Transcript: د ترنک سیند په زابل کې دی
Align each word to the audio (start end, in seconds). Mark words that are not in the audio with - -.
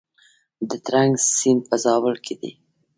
د 0.69 0.71
ترنک 0.85 1.13
سیند 1.37 1.61
په 1.69 1.75
زابل 1.83 2.15
کې 2.25 2.35
دی 2.41 2.51